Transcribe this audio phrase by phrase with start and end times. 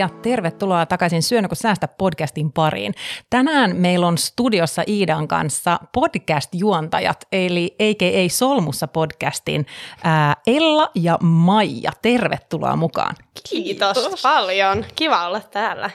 [0.00, 2.94] Ja tervetuloa takaisin Syönä kun säästä podcastin pariin.
[3.30, 8.28] Tänään meillä on studiossa Iidan kanssa podcast-juontajat, eli a.k.a.
[8.28, 9.66] Solmussa podcastin
[10.04, 11.90] ää, Ella ja Maija.
[12.02, 13.16] Tervetuloa mukaan.
[13.50, 14.84] Kiitos, Kiitos paljon.
[14.96, 15.90] Kiva olla täällä.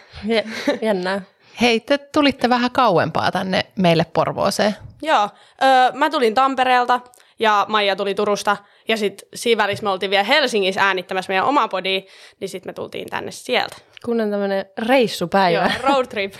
[0.81, 1.21] Jännää.
[1.61, 4.75] Hei, te tulitte vähän kauempaa tänne meille Porvooseen.
[5.01, 5.29] Joo,
[5.63, 6.99] öö, mä tulin Tampereelta
[7.39, 8.57] ja Maija tuli Turusta.
[8.87, 12.05] Ja sitten siinä välissä me oltiin vielä Helsingissä äänittämässä meidän oma podi,
[12.39, 13.75] niin sitten me tultiin tänne sieltä.
[14.05, 15.71] Kunnon tämmöinen reissupäivä.
[15.83, 16.33] Joo, road trip.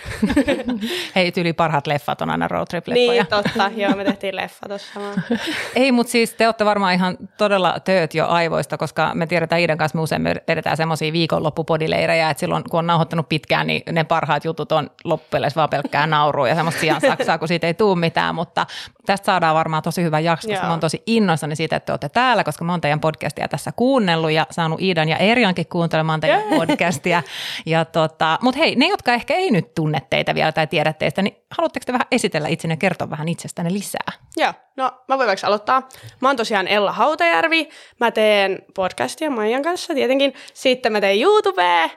[1.16, 3.12] Hei, tyyli parhaat leffat on aina road trip leffoja.
[3.12, 3.70] Niin, totta.
[3.76, 5.00] Joo, me tehtiin leffa tuossa
[5.76, 9.78] Ei, mutta siis te olette varmaan ihan todella tööt jo aivoista, koska me tiedetään Iidan
[9.78, 14.04] kanssa, me usein me vedetään semmoisia viikonloppupodileirejä, että silloin kun on nauhoittanut pitkään, niin ne
[14.04, 17.98] parhaat jutut on loppujen vaan pelkkää naurua ja semmoista sijaan saksaa, kun siitä ei tule
[17.98, 18.66] mitään, mutta
[19.06, 22.08] tästä saadaan varmaan tosi hyvä jakso, koska mä oon tosi innoissani siitä, että te olette
[22.08, 26.42] täällä, koska mä oon teidän podcastia tässä kuunnellut ja saanut Iidan ja Eriankin kuuntelemaan teidän
[26.42, 27.22] podcastia.
[27.66, 31.22] Ja tota, Mutta hei, ne, jotka ehkä ei nyt tunne teitä vielä tai tiedä teistä,
[31.22, 34.12] niin haluatteko te vähän esitellä itsenne ja kertoa vähän itsestänne lisää?
[34.36, 35.88] Joo, no mä voin vaikka aloittaa.
[36.20, 37.68] Mä oon tosiaan Ella Hautajärvi.
[38.00, 40.34] Mä teen podcastia Maijan kanssa tietenkin.
[40.54, 41.88] Sitten mä teen YouTubea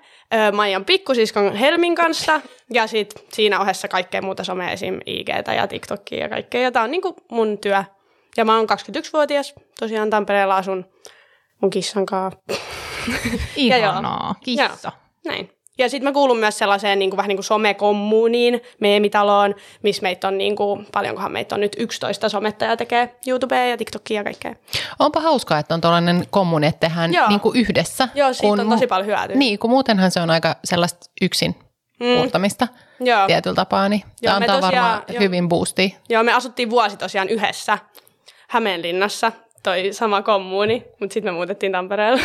[0.54, 2.42] Maijan pikkusiskon Helmin kanssa.
[2.74, 5.00] Ja sitten siinä ohessa kaikkea muuta somea, esim.
[5.06, 6.62] IGtä ja TikTokia ja kaikkea.
[6.62, 7.84] Ja tää on niinku mun työ.
[8.38, 9.54] Ja mä oon 21-vuotias.
[9.80, 10.86] Tosiaan Tampereella asun
[11.62, 12.40] mun kissan kanssa.
[13.56, 14.64] Ihanaa, kissa.
[14.84, 14.92] Ja,
[15.26, 15.50] näin.
[15.80, 20.28] Ja sitten mä kuulun myös sellaiseen niin kuin, vähän niin kuin somekommuuniin, meemitaloon, missä meitä
[20.28, 24.56] on niin kuin, paljonkohan meitä on nyt 11 somettajaa tekee YouTubea ja TikTokia ja kaikkea.
[25.00, 28.08] Onpa hauskaa, että on tällainen kommuni, että tehdään niin kuin yhdessä.
[28.16, 29.36] Joo, siitä kun, on tosi paljon hyötyä.
[29.36, 31.56] Niin, kun muutenhan se on aika sellaista yksin
[32.00, 32.16] mm.
[32.16, 32.68] puurtamista
[33.00, 33.28] Joo.
[33.28, 35.20] tietyllä tapaa, niin Joo, tämä antaa tosiaan, varmaan jo.
[35.20, 35.98] hyvin boosti.
[36.10, 37.78] Joo, me asuttiin vuosi tosiaan yhdessä
[38.50, 39.32] Hämeenlinnassa,
[39.64, 42.22] toi sama kommuuni, mutta sitten me muutettiin Tampereelle.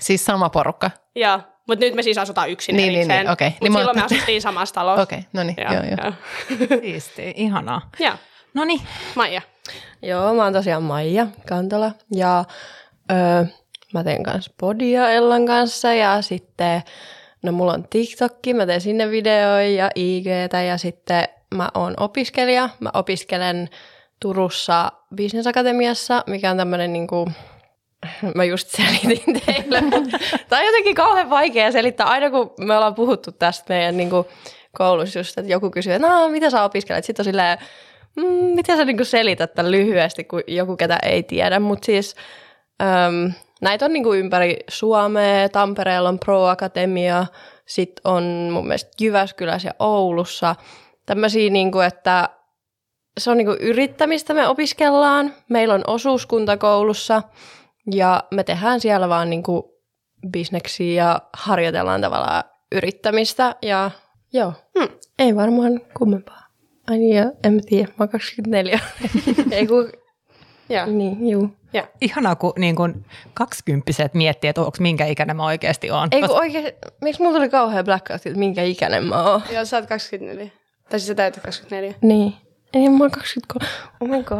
[0.00, 0.90] Siis sama porukka?
[1.14, 1.40] Joo.
[1.70, 3.48] Mutta nyt me siis asutaan yksin niin, niin, niin, okay.
[3.50, 5.02] Mutta niin silloin me asuttiin samassa talossa.
[5.02, 5.84] Okei, okay, no niin, joo, joo.
[6.04, 6.12] joo.
[6.80, 7.90] Siisti, ihanaa.
[7.98, 8.14] Joo.
[8.54, 8.80] No niin.
[9.14, 9.42] Maija.
[10.02, 12.44] Joo, mä oon tosiaan Maija Kantola ja
[13.12, 13.44] öö,
[13.94, 16.82] mä teen kanssa podia Ellan kanssa ja sitten,
[17.42, 22.68] no mulla on TikTokki, mä teen sinne videoja ja IGtä ja sitten mä oon opiskelija.
[22.80, 23.68] Mä opiskelen
[24.20, 27.30] Turussa Business Akatemiassa, mikä on tämmöinen niinku,
[28.34, 29.80] mä just selitin teille,
[30.48, 32.06] tämä on jotenkin kauhean vaikea selittää.
[32.06, 34.26] Aina kun me ollaan puhuttu tästä meidän niin kuin,
[34.72, 37.04] koulussa just, että joku kysyy, että no, mitä sä opiskelet?
[37.04, 37.58] Sitten on silleen,
[38.16, 38.24] mm,
[38.54, 41.60] miten sä niin kuin selität tämän lyhyesti, kun joku ketä ei tiedä.
[41.60, 42.16] Mutta siis
[42.82, 47.26] äm, näitä on niin kuin ympäri Suomea, Tampereella on Pro Akatemia,
[47.66, 48.22] sitten on
[48.52, 50.56] mun mielestä Jyväskylässä ja Oulussa.
[51.06, 52.28] Tämmöisiä, niin kuin, että
[53.18, 55.34] se on niin kuin yrittämistä me opiskellaan.
[55.48, 57.22] Meillä on osuuskunta koulussa–
[57.90, 59.62] ja me tehdään siellä vaan niin kuin
[60.32, 63.90] bisneksiä ja harjoitellaan tavallaan yrittämistä ja
[64.32, 64.88] joo, hmm.
[65.18, 66.46] ei varmaan kummempaa.
[66.90, 68.78] Ai niin, ja en mä tiedä, mä oon 24.
[69.50, 69.92] ei kun,
[70.68, 70.86] ja.
[70.86, 71.48] niin, juu.
[71.72, 71.88] Ja.
[72.00, 76.08] Ihanaa, kun niin kun kaksikymppiset miettii, että onko minkä ikäinen mä oikeasti oon.
[76.12, 79.42] Ei kun oikein, miksi mulla tuli kauhean blackout, että minkä ikäinen mä oon?
[79.52, 80.50] Joo, sä oot 24.
[80.90, 81.94] Tai siis sä täytät 24.
[82.02, 82.34] Niin.
[82.74, 83.66] Ei, mä oon 23.
[84.00, 84.38] Oh my god.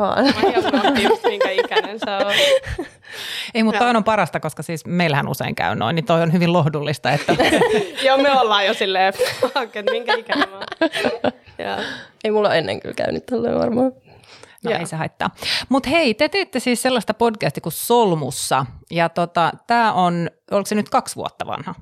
[0.95, 2.35] Mä just minkä ikäinen sä oot.
[3.55, 6.53] Ei, mutta toi on parasta, koska siis meillähän usein käy noin, niin toi on hyvin
[6.53, 7.11] lohdullista.
[7.11, 7.37] Että...
[8.07, 10.61] Joo, me ollaan jo silleen, että minkä ikäinen mä
[12.25, 13.93] Ei mulla ennen kyllä käynyt tälleen varmaan.
[14.65, 14.81] No Joo.
[14.81, 15.31] ei se haittaa.
[15.69, 20.75] Mutta hei, te teette siis sellaista podcastia kuin Solmussa, ja tota, tämä on, oliko se
[20.75, 21.75] nyt kaksi vuotta vanha?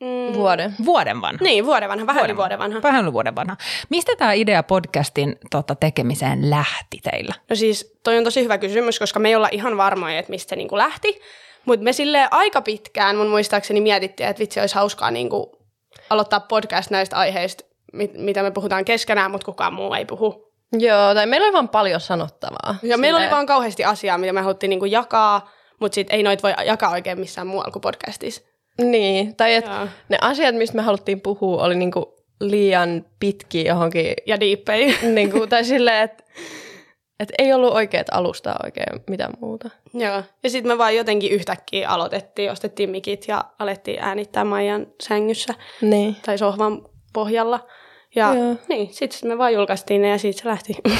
[0.00, 0.34] Mm.
[0.34, 0.74] Vuoden.
[0.84, 1.38] Vuoden vanha.
[1.44, 2.82] Niin, vuoden vanha, vähän vuoden, vuoden vanha.
[2.82, 3.56] Vähän vuoden vanha.
[3.88, 7.34] Mistä tämä idea podcastin tota, tekemiseen lähti teillä?
[7.50, 10.50] No siis toi on tosi hyvä kysymys, koska me ei olla ihan varmoja, että mistä
[10.50, 11.20] se niinku lähti.
[11.64, 15.58] Mutta me sille aika pitkään mun muistaakseni mietittiin, että vitsi olisi hauskaa niinku
[16.10, 20.52] aloittaa podcast näistä aiheista, mit, mitä me puhutaan keskenään, mutta kukaan muu ei puhu.
[20.72, 22.68] Joo, tai meillä oli vaan paljon sanottavaa.
[22.68, 23.00] Ja Silleen...
[23.00, 25.50] meillä oli vaan kauheasti asiaa, mitä me haluttiin niinku jakaa,
[25.80, 28.42] mutta sitten ei noit voi jakaa oikein missään muualla kuin podcastissa.
[28.82, 34.14] Niin, tai että ne asiat, mistä me haluttiin puhua, oli niinku liian pitkiä johonkin.
[34.26, 34.98] Ja diippei.
[35.02, 36.24] Niinku, tai silleen, että
[37.20, 39.70] et ei ollut oikeat alustaa oikein mitään muuta.
[39.94, 40.22] Joo.
[40.42, 45.54] Ja sitten me vaan jotenkin yhtäkkiä aloitettiin, ostettiin mikit ja alettiin äänittää Maijan sängyssä.
[45.80, 46.16] Niin.
[46.26, 47.66] Tai sohvan pohjalla.
[48.16, 48.56] Ja Joo.
[48.68, 50.76] niin, sitten me vaan julkaistiin ne ja siitä se lähti.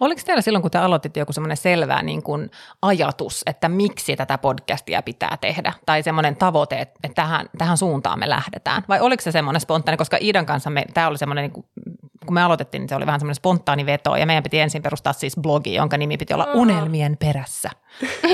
[0.00, 2.50] Oliko teillä silloin, kun te aloititte joku semmoinen selvä niin kuin
[2.82, 5.72] ajatus, että miksi tätä podcastia pitää tehdä?
[5.86, 8.82] Tai semmoinen tavoite, että tähän, tähän suuntaan me lähdetään?
[8.88, 11.66] Vai oliko se semmoinen spontaani, koska Iidan kanssa me, tämä oli semmoinen, niin kuin,
[12.26, 14.16] kun me aloitettiin, niin se oli vähän semmoinen spontaani veto.
[14.16, 17.70] Ja meidän piti ensin perustaa siis blogi, jonka nimi piti olla Unelmien perässä.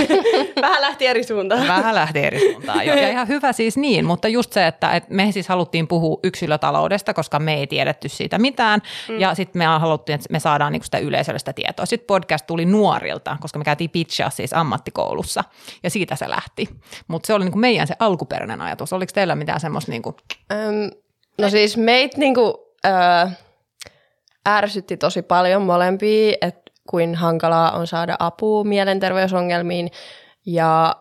[0.61, 1.69] Vähän lähti eri suuntaan.
[1.69, 2.87] Vähän lähti eri suuntaan.
[2.87, 2.95] Jo.
[2.95, 7.15] Ja ihan hyvä siis niin, mutta just se, että, että me siis haluttiin puhua yksilötaloudesta,
[7.15, 7.67] koska me ei
[8.03, 8.81] tiedetty siitä mitään.
[9.09, 9.21] Mm.
[9.21, 11.87] Ja sitten me haluttiin, että me saadaan niinku sitä yleisöllistä tietoa.
[11.87, 15.45] Sitten podcast tuli nuorilta, koska me käytiin pitchaa siis ammattikoulussa.
[15.83, 16.69] Ja siitä se lähti.
[17.09, 18.93] Mutta se oli niinku meidän se alkuperäinen ajatus.
[18.93, 19.91] Oliko teillä mitään semmoista?
[19.91, 20.17] Niinku...
[20.53, 20.91] Öm,
[21.39, 23.27] no siis meitä niinku, öö,
[24.49, 29.91] ärsytti tosi paljon molempia, että kuin hankalaa on saada apua mielenterveysongelmiin
[30.47, 30.97] ja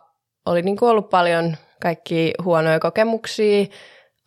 [0.46, 3.66] oli niin kuin ollut paljon kaikki huonoja kokemuksia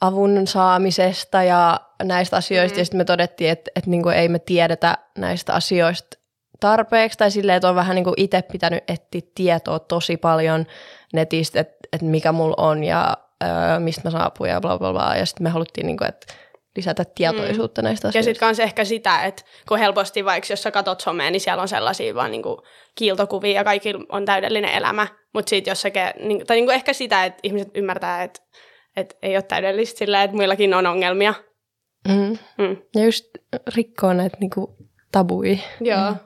[0.00, 2.76] avun saamisesta ja näistä asioista.
[2.76, 2.81] Mm.
[2.81, 6.19] Ja sitten me todettiin, että, että niin kuin ei me tiedetä näistä asioista
[6.61, 7.19] tarpeeksi.
[7.19, 10.67] Tai silleen, että on vähän niin kuin itse pitänyt etsiä tietoa tosi paljon
[11.12, 15.17] netistä, että, että mikä mulla on ja öö, mistä mä saapun ja bla bla bla.
[15.17, 16.35] Ja sitten me haluttiin, niin kuin, että
[16.76, 17.85] lisätä tietoisuutta mm.
[17.85, 18.31] näistä asioista.
[18.31, 21.62] Ja sitten myös ehkä sitä, että kun helposti vaikka jos sä katot somea, niin siellä
[21.62, 22.62] on sellaisia vaan niinku
[22.94, 25.06] kiiltokuvia ja kaikki on täydellinen elämä.
[25.35, 25.88] Mutta sitten jos sä,
[26.20, 28.41] niin, tai niinku ehkä sitä, että ihmiset ymmärtää, että,
[28.96, 31.35] että ei ole täydellistä sillä, että muillakin on ongelmia.
[32.08, 32.38] Mm.
[32.58, 32.76] Mm.
[32.94, 33.25] Ja just
[33.76, 34.76] rikkoo näitä niinku
[35.15, 35.61] tabui.
[35.81, 36.11] Joo.
[36.11, 36.17] Mm.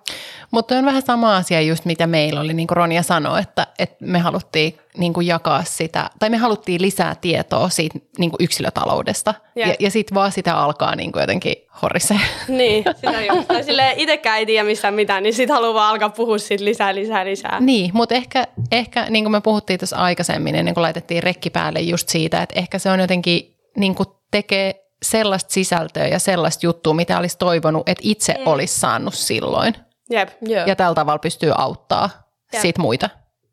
[0.50, 3.96] Mutta on vähän sama asia just mitä meillä oli, niin kuin Ronja sanoi, että, että
[4.00, 9.34] me haluttiin niin kuin jakaa sitä, tai me haluttiin lisää tietoa siitä niin kuin yksilötaloudesta.
[9.56, 9.70] Yeah.
[9.70, 12.20] Ja, ja sitten vaan sitä alkaa niin kuin jotenkin horisee.
[12.48, 13.48] Niin, sitä just.
[13.48, 16.94] Tai silleen itsekään ei tiedä missään mitään, niin sitten haluaa vaan alkaa puhua siitä lisää,
[16.94, 17.60] lisää, lisää.
[17.60, 21.80] Niin, mutta ehkä, ehkä niin kuin me puhuttiin tuossa aikaisemmin, ennen kuin laitettiin rekki päälle
[21.80, 26.94] just siitä, että ehkä se on jotenkin niin kuin tekee sellaista sisältöä ja sellaista juttua,
[26.94, 28.46] mitä olisi toivonut, että itse mm.
[28.46, 29.74] olisi saanut silloin.
[30.10, 30.28] Jep.
[30.66, 32.10] Ja tällä tavalla pystyy auttaa
[32.52, 32.62] Jep.
[32.62, 33.10] sit muita.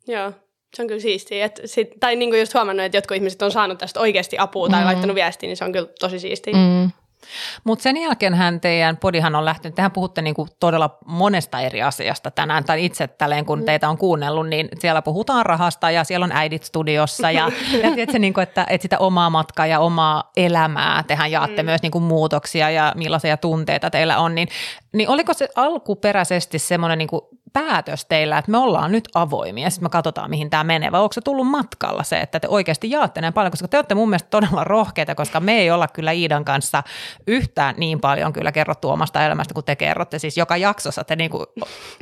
[0.07, 0.31] Joo.
[0.75, 1.45] Se on kyllä siistiä.
[1.45, 4.69] Et sit, tai niin kuin just huomannut, että jotkut ihmiset on saanut tästä oikeasti apua
[4.69, 4.85] tai mm.
[4.85, 6.53] laittanut viestiä, niin se on kyllä tosi siistiä.
[6.53, 6.91] Mm.
[7.63, 12.63] Mutta sen jälkeenhän teidän podihan on lähtenyt, tehän puhutte niinku todella monesta eri asiasta tänään,
[12.63, 13.65] tai itse tälleen kun mm.
[13.65, 17.51] teitä on kuunnellut, niin siellä puhutaan rahasta ja siellä on äidit studiossa ja,
[17.83, 21.65] ja tiedätkö, niinku, että, että sitä omaa matkaa ja omaa elämää tehän jaatte mm.
[21.65, 24.47] myös niinku muutoksia ja millaisia tunteita teillä on, niin,
[24.93, 29.85] niin oliko se alkuperäisesti semmoinen niinku päätös teillä, että me ollaan nyt avoimia ja sitten
[29.85, 33.21] me katsotaan, mihin tämä menee, vai onko se tullut matkalla se, että te oikeasti jaatte
[33.21, 36.45] näin paljon, koska te olette mun mielestä todella rohkeita, koska me ei olla kyllä Iidan
[36.45, 36.83] kanssa
[37.27, 40.19] yhtään niin paljon kyllä kerrottu omasta elämästä kuin te kerrotte.
[40.19, 41.45] Siis joka jaksossa te niin kuin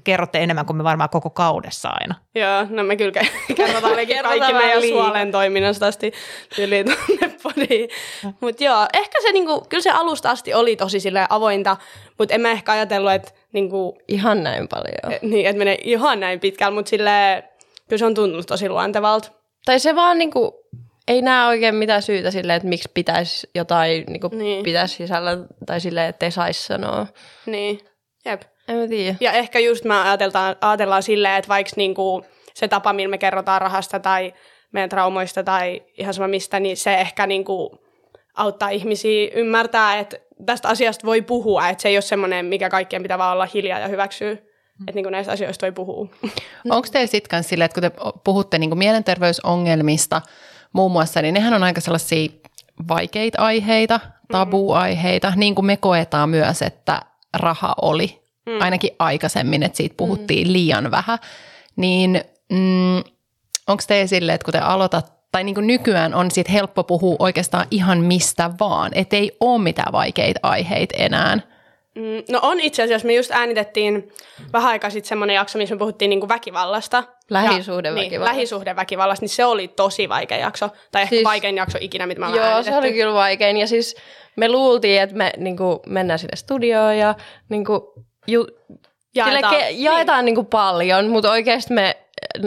[0.04, 2.16] kerrotte enemmän kuin me varmaan koko kaudessa aina.
[2.36, 3.12] Joo, no me kyllä
[3.56, 6.12] kerrotaan kaikki meidän suolen toiminnasta asti
[6.60, 7.88] yli tuonne.
[8.40, 11.00] Mutta joo, ehkä se niinku, kyllä se alusta asti oli tosi
[11.30, 11.78] avointa,
[12.20, 15.14] mutta en mä ehkä ajatellut, että niinku, Ihan näin paljon.
[15.14, 17.44] E, niin, että menee ihan näin pitkällä, mutta sille
[17.90, 19.32] kyllä se on tuntunut tosi luontevalta.
[19.66, 20.54] Tai se vaan niinku,
[21.08, 24.64] ei näe oikein mitään syytä sille, että miksi pitäisi jotain niinku, niin.
[24.64, 27.08] pitäisi sisällä, tai silleen, että ei saisi sanoa.
[27.46, 27.80] Niin,
[28.26, 28.42] jep.
[28.68, 29.16] En mä tiedä.
[29.20, 33.62] Ja ehkä just me ajatellaan, ajatellaan silleen, että vaikka niinku se tapa, millä me kerrotaan
[33.62, 34.34] rahasta tai
[34.72, 37.83] meidän traumoista tai ihan sama mistä, niin se ehkä niinku
[38.34, 43.02] auttaa ihmisiä ymmärtää, että tästä asiasta voi puhua, että se ei ole semmoinen, mikä kaikkien
[43.02, 44.34] pitää vaan olla hiljaa ja hyväksyä.
[44.34, 44.86] Mm.
[44.88, 46.08] Että niin näistä asioista voi puhua.
[46.70, 50.22] Onko teillä sitten silleen, että kun te puhutte niin mielenterveysongelmista
[50.74, 52.30] muun muassa, niin nehän on aika sellaisia
[52.88, 54.00] vaikeita aiheita,
[54.32, 55.40] tabuaiheita, mm.
[55.40, 57.02] niin kuin me koetaan myös, että
[57.38, 58.62] raha oli mm.
[58.62, 60.54] ainakin aikaisemmin, että siitä puhuttiin mm.
[60.54, 61.20] liian vähän.
[61.76, 62.98] Niin mm,
[63.68, 67.16] onko teillä silleen, että kun te aloitatte tai niin kuin nykyään on sit helppo puhua
[67.20, 71.40] oikeastaan ihan mistä vaan, että ei ole mitään vaikeita aiheita enää.
[71.96, 74.12] Mm, no on itse asiassa, me just äänitettiin
[74.54, 77.04] vähän aikaa sitten semmoinen jakso, missä me puhuttiin niin kuin väkivallasta.
[77.30, 78.10] Lähisuhdeväkivallasta.
[78.10, 80.70] Niin, lähisuhdeväkivallasta, niin se oli tosi vaikea jakso.
[80.92, 82.72] Tai ehkä siis, vaikein jakso ikinä, mitä mä Joo, äänitetty.
[82.72, 83.58] se oli kyllä vaikein.
[83.58, 83.96] Ja siis
[84.36, 87.16] me luultiin, että me niin kuin, mennään sinne studioon ja
[87.50, 87.82] niin kuin,
[88.28, 88.48] ju,
[89.16, 90.26] jaetaan, ke, jaetaan niin.
[90.26, 92.03] Niin kuin paljon, mutta oikeasti me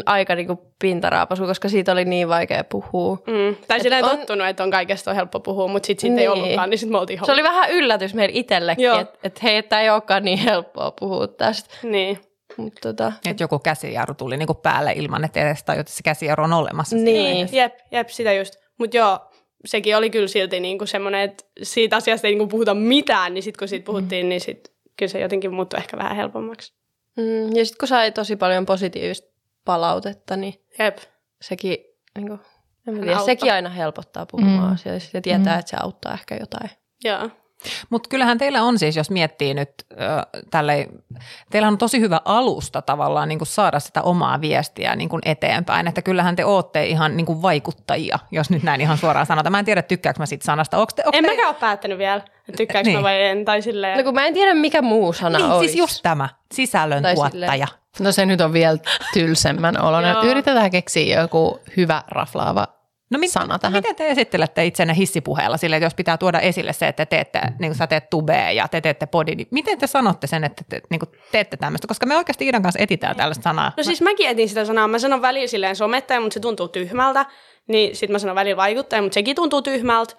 [0.06, 3.18] aika niinku pintaraapasu, koska siitä oli niin vaikea puhua.
[3.26, 3.56] Mm.
[3.68, 4.10] Tai silleen on...
[4.10, 6.20] tottunut, että on kaikesta on helppo puhua, mutta sitten sit niin.
[6.20, 9.62] ei ollutkaan, niin sitten me oltiin Se oli vähän yllätys meille itsellekin, että et hei,
[9.62, 11.74] tämä ei olekaan niin helppoa puhua tästä.
[11.82, 12.18] Niin.
[12.56, 13.12] Mut, tota...
[13.26, 16.96] Että joku käsijarru tuli niinku päälle ilman, että edes tajut, että se käsijarru on olemassa.
[16.96, 18.54] Niin, jep, jep, sitä just.
[18.78, 19.20] Mutta joo,
[19.64, 23.58] sekin oli kyllä silti niinku semmoinen, että siitä asiasta ei niinku puhuta mitään, niin sitten
[23.58, 24.28] kun siitä puhuttiin, mm.
[24.28, 26.72] niin sit kyllä se jotenkin muuttui ehkä vähän helpommaksi.
[27.16, 29.35] Mm, ja sitten kun sai tosi paljon positiivista
[29.66, 30.98] palautetta, niin Jep.
[31.42, 31.76] sekin,
[32.18, 32.40] niin kuin,
[32.88, 34.74] en tiedä, sekin aina helpottaa puhumaan mm.
[34.74, 35.58] asioista ja tietää, mm.
[35.58, 36.70] että se auttaa ehkä jotain.
[37.04, 37.30] Joo.
[37.90, 40.88] Mutta kyllähän teillä on siis, jos miettii nyt äh, tälle,
[41.50, 45.88] teillä on tosi hyvä alusta tavallaan niin kuin saada sitä omaa viestiä niin kuin eteenpäin,
[45.88, 49.52] että kyllähän te ootte ihan niin kuin vaikuttajia, jos nyt näin ihan suoraan sanotaan.
[49.52, 50.78] Mä en tiedä, tykkääkö mä siitä sanasta.
[50.78, 51.30] Onks te, onks En te...
[51.30, 52.20] mäkään ole päättänyt vielä,
[52.56, 52.98] tykkääkö Niin.
[52.98, 53.98] mä vai en, tai silleen.
[53.98, 55.72] No kun mä en tiedä, mikä muu sana Niin, olisi.
[55.72, 57.66] siis just tämä, sisällön Tai tuottaja.
[58.00, 58.78] No se nyt on vielä
[59.12, 60.16] tylsemmän oloinen.
[60.24, 62.76] Yritetään keksiä joku hyvä raflaava
[63.10, 63.72] No mit, sana tähän.
[63.72, 67.40] Miten te esittelette itsenne hissipuheella sille, että jos pitää tuoda esille se, että te teette,
[67.58, 70.64] niin kuin sä teet tubea ja te teette podi, niin miten te sanotte sen, että
[70.68, 71.88] te niin kuin teette tämmöistä?
[71.88, 73.72] Koska me oikeasti Iidan kanssa etitään tällaista sanaa.
[73.76, 74.88] No siis mäkin etin sitä sanaa.
[74.88, 77.26] Mä sanon välillä silleen somettaja, mutta se tuntuu tyhmältä.
[77.68, 80.14] Niin sit mä sanon välillä vaikuttaja, mutta sekin tuntuu tyhmältä.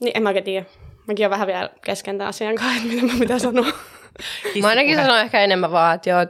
[0.00, 0.66] Niin en mä oikein tiedä.
[1.06, 3.66] Mäkin on vähän vielä kesken tämän asian kanssa, että mitä mä pitää sanoa.
[4.62, 6.26] Mä ainakin sanon ehkä enemmän vaan, että joo,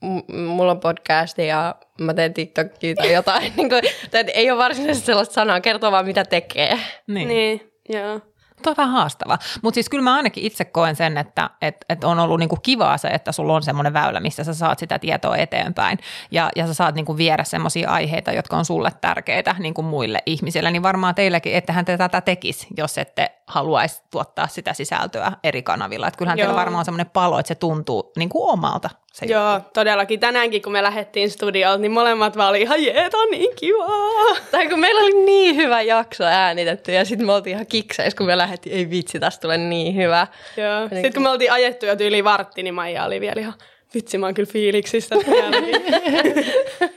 [0.00, 3.52] m- mulla on podcasti ja mä teen TikTokia tai jotain.
[3.56, 6.78] niin kuin, tai että ei ole varsinaisesti sellaista sanaa, kertoo vaan mitä tekee.
[7.06, 7.28] niin.
[7.28, 8.20] niin, joo.
[8.62, 9.38] Tuo on vähän haastavaa.
[9.62, 12.98] Mutta siis kyllä mä ainakin itse koen sen, että et, et on ollut niinku kivaa
[12.98, 15.98] se, että sulla on semmoinen väylä, missä sä saat sitä tietoa eteenpäin.
[16.30, 20.70] Ja, ja sä saat niinku viedä semmoisia aiheita, jotka on sulle tärkeitä niinku muille ihmisille.
[20.70, 26.08] Niin varmaan teillekin, ettehän te tätä tekisi, jos ette haluaisi tuottaa sitä sisältöä eri kanavilla.
[26.08, 26.58] Et kyllähän teillä Joo.
[26.58, 28.90] varmaan on semmoinen palo, että se tuntuu niinku omalta.
[29.12, 30.20] Se Joo, todellakin.
[30.20, 34.36] Tänäänkin, kun me lähdettiin studiolta, niin molemmat vaan oli ihan jee, on niin kivaa.
[34.50, 38.26] Tai kun meillä oli niin hyvä jakso äänitetty ja sitten me oltiin ihan kikseis, kun
[38.26, 40.26] me lähdettiin, ei vitsi, tästä tulee niin hyvä.
[40.56, 40.88] Joo.
[40.88, 43.54] Sitten kun me oltiin ajettu jo yli vartti, niin Maija oli vielä ihan,
[43.94, 45.16] vitsi mä oon kyllä fiiliksissä.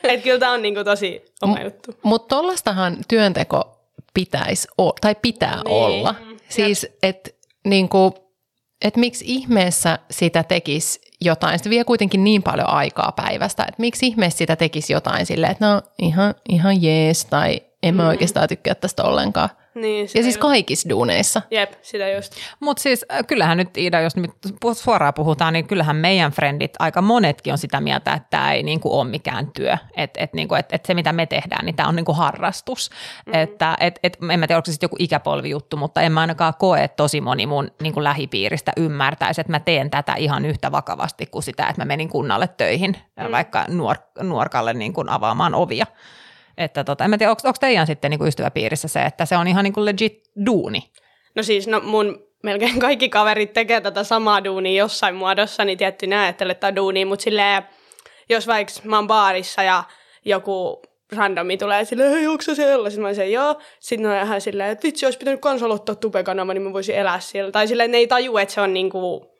[0.03, 1.91] että kyllä tää on niinku tosi oma juttu.
[2.03, 3.79] Mutta tollastahan työnteko
[4.13, 5.67] pitäisi o- tai pitää Niin.
[5.67, 6.15] olla.
[6.55, 7.29] Siis, että
[7.65, 8.13] niinku,
[8.81, 14.07] et miksi ihmeessä sitä tekisi jotain, se vie kuitenkin niin paljon aikaa päivästä, että miksi
[14.07, 18.75] ihmeessä sitä tekisi jotain silleen, että no ihan, ihan jees tai en mä oikeastaan tykkää
[18.75, 19.49] tästä ollenkaan.
[19.75, 20.37] Niin, Ja siis just.
[20.37, 21.41] kaikissa duuneissa.
[21.51, 22.33] Jep, sitä just.
[22.59, 24.31] Mutta siis äh, kyllähän nyt Iida, jos nyt
[24.73, 28.99] suoraan puhutaan, niin kyllähän meidän frendit, aika monetkin on sitä mieltä, että tämä ei niinku
[28.99, 29.77] ole mikään työ.
[29.97, 32.89] Että et, niinku, et, et se, mitä me tehdään, niin tämä on niinku harrastus.
[32.89, 33.41] Mm-hmm.
[33.41, 36.53] Että et, et, en mä tiedä, onko se sitten joku ikäpolvijuttu, mutta en mä ainakaan
[36.59, 41.25] koe, että tosi moni mun niinku lähipiiristä ymmärtäisi, että mä teen tätä ihan yhtä vakavasti
[41.25, 43.31] kuin sitä, että mä menin kunnalle töihin, mm.
[43.31, 45.85] vaikka nuor, nuorkalle niinku avaamaan ovia.
[46.57, 49.47] Että tota, en mä tiedä, onko, onko teidän sitten niinku ystäväpiirissä se, että se on
[49.47, 50.91] ihan niinku legit duuni?
[51.35, 56.05] No siis, no mun melkein kaikki kaverit tekee tätä samaa duunia jossain muodossa, niin tietty
[56.15, 57.63] ajattelee, että on duunia, mutta silleen,
[58.29, 59.83] jos vaikka mä oon baarissa ja
[60.25, 60.81] joku
[61.15, 62.89] randomi tulee silleen, hei, onko se siellä?
[62.89, 63.61] Sitten mä sanoin, joo.
[63.79, 67.19] Sitten on ihan silleen, että vitsi, olisi pitänyt kans aloittaa tubekanava, niin mä voisin elää
[67.19, 67.51] siellä.
[67.51, 69.31] Tai silleen, ne ei taju, että se on niinku,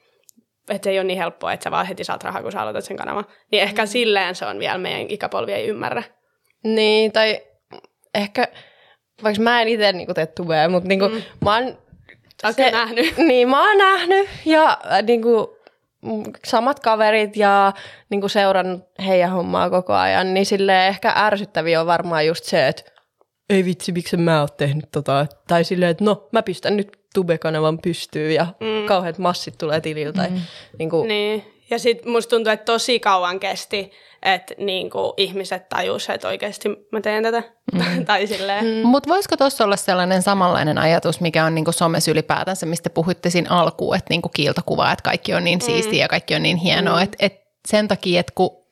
[0.70, 2.86] että se ei ole niin helppoa, että sä vaan heti saat rahaa, kun sä aloitat
[2.86, 3.26] sen kanavan.
[3.52, 6.04] Niin ehkä silleen se on vielä meidän ikäpolvi ei ymmärrä.
[6.64, 7.42] Niin, tai
[8.14, 8.48] ehkä,
[9.24, 11.22] vaikka mä en itse niinku tee tubea, mutta niinku, mm.
[11.46, 11.78] mä oon...
[12.56, 13.18] Kyllä nähnyt.
[13.28, 15.58] Niin, mä oon nähnyt ja äh, niinku,
[16.46, 17.74] samat kaverit ja
[18.10, 22.94] niinku seurannut heidän hommaa koko ajan, niin sille ehkä ärsyttäviä on varmaan just se, että
[23.50, 25.28] ei vitsi, miksi mä oon tehnyt tota.
[25.48, 28.86] Tai silleen, että no, mä pistän nyt tube-kanavan pystyyn ja mm.
[28.86, 30.28] kauheat massit tulee tililtä.
[30.30, 30.42] Mm.
[30.80, 31.46] Niinku, Niin.
[31.70, 33.92] Ja sitten musta tuntuu, että tosi kauan kesti,
[34.24, 37.44] että niinku ihmiset tajus, että oikeasti mä teen tätä.
[37.74, 38.06] Mm.
[38.06, 38.66] tai silleen.
[38.66, 38.88] Mm.
[38.88, 43.50] Mutta voisiko tuossa olla sellainen samanlainen ajatus, mikä on niinku somessa ylipäätänsä, mistä puhuitte siinä
[43.50, 47.04] alkuun, että niinku kiiltokuva, että kaikki on niin siistiä ja kaikki on niin hienoa, mm.
[47.04, 48.63] että et sen takia, että kun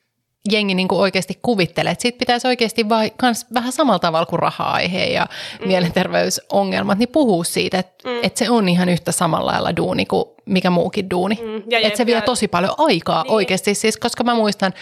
[0.50, 5.04] jengi niinku oikeasti kuvittelee, että siitä pitäisi oikeasti vai, kans vähän samalla tavalla kuin raha-aihe
[5.04, 5.26] ja
[5.60, 5.68] mm.
[5.68, 8.18] mielenterveysongelmat, niin puhuu siitä, että mm.
[8.22, 11.38] et se on ihan yhtä samalla lailla duuni kuin mikä muukin duuni.
[11.42, 11.62] Mm.
[11.70, 13.32] Ja Että se vie ja- tosi paljon aikaa niin.
[13.32, 14.74] oikeasti, siis, koska mä muistan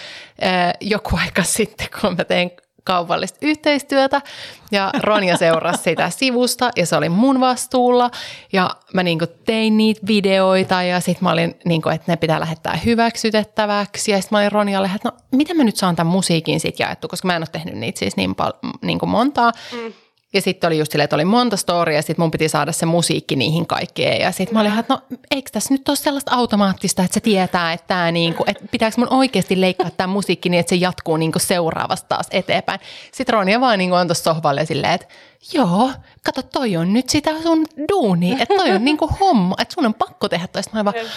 [0.43, 2.50] äh, joku aika sitten, kun mä tein
[2.85, 4.23] kaupallista yhteistyötä
[4.71, 8.11] ja Ronja seurasi sitä sivusta ja se oli mun vastuulla
[8.53, 12.79] ja mä niinku tein niitä videoita ja sitten mä olin, niinku, että ne pitää lähettää
[12.85, 16.79] hyväksytettäväksi ja sitten mä olin Ronjalle, että no miten mä nyt saan tämän musiikin sit
[16.79, 19.53] jaettu, koska mä en ole tehnyt niitä siis niin, pal- niinku montaa.
[19.73, 19.93] Mm.
[20.33, 22.87] Ja sitten oli just silleen, että oli monta storia ja sitten mun piti saada se
[22.87, 24.21] musiikki niihin kaikkeen.
[24.21, 27.73] Ja sitten mä olin, että no eikö tässä nyt ole sellaista automaattista, että se tietää,
[27.73, 31.39] että, tää niinku, että pitääkö mun oikeasti leikkaa tämä musiikki niin, että se jatkuu niinku
[31.39, 32.81] seuraavasta taas eteenpäin.
[33.13, 35.07] Sitten Ronja vaan niinku on tuossa sohvalle silleen, että
[35.53, 35.91] joo,
[36.25, 39.95] kato toi on nyt sitä sun duuni, että toi on niinku homma, että sun on
[39.95, 40.63] pakko tehdä toi.
[40.63, 41.11] Sitten mä olin vaan,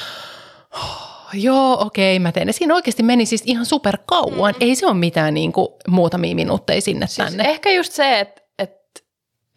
[1.33, 2.47] joo, okei, mä teen.
[2.47, 4.53] Ja siinä oikeasti meni siis ihan super kauan.
[4.59, 7.43] Ei se ole mitään niinku muutamia minuutteja sinne tänne.
[7.49, 8.42] Ehkä just se, että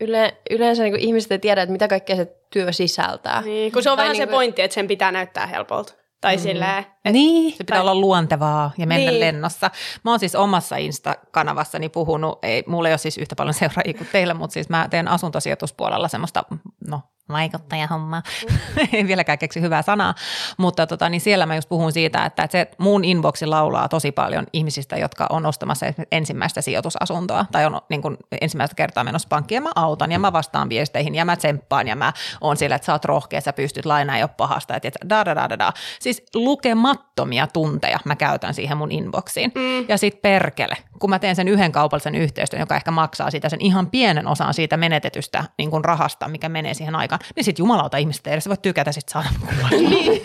[0.00, 3.40] yle, yleensä niin ihmiset ei tiedä, että mitä kaikkea se työ sisältää.
[3.42, 5.94] Niin, kun se on Tai vähän se niinku- pointti, että sen pitää näyttää helpolta.
[6.20, 6.42] Tai mm.
[6.42, 7.52] silleen, että Niin.
[7.52, 9.20] Se pitää olla luontevaa ja mennä niin.
[9.20, 9.20] Niin.
[9.20, 9.70] lennossa.
[10.04, 14.08] Mä oon siis omassa Insta-kanavassani puhunut, ei, mulla ei ole siis yhtä paljon seuraajia kuin
[14.12, 16.44] teillä, mutta siis mä teen asuntosijoituspuolella semmoista,
[16.88, 18.22] no vaikuttajahomma.
[18.92, 20.14] en vieläkään keksi hyvää sanaa,
[20.56, 24.12] mutta tota, niin siellä mä just puhun siitä, että, että se mun inboxi laulaa tosi
[24.12, 29.56] paljon ihmisistä, jotka on ostamassa ensimmäistä sijoitusasuntoa tai on niin kuin ensimmäistä kertaa menossa pankkiin
[29.56, 32.86] ja mä autan ja mä vastaan viesteihin ja mä tsemppaan ja mä oon sillä, että
[32.86, 34.76] sä oot rohkea, sä pystyt lainaa jo pahasta.
[34.76, 35.72] Että da, da, da, da, da.
[36.00, 39.52] Siis lukemattomia tunteja mä käytän siihen mun inboxiin.
[39.54, 39.84] Mm.
[39.88, 43.60] Ja sit perkele, kun mä teen sen yhden kaupallisen yhteistyön, joka ehkä maksaa sitä sen
[43.60, 47.96] ihan pienen osan siitä menetetystä niin kuin rahasta, mikä menee siihen aikaan, niin sit jumalauta
[47.96, 49.28] ihmistä edes voi tykätä sit saada
[49.70, 50.22] niin.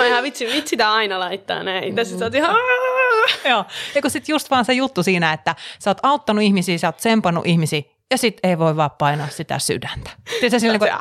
[0.00, 2.04] On ihan vitsi, vitsi tää aina laittaa näitä.
[2.04, 2.56] Sitten sä oot ihan...
[3.48, 6.88] Joo, ja kun sit just vaan se juttu siinä, että sä oot auttanut ihmisiä, sä
[6.88, 10.10] oot tsempannut ihmisiä, ja sit ei voi vaan painaa sitä sydäntä.
[10.24, 10.92] Tiedätkö, sillä niin kuin,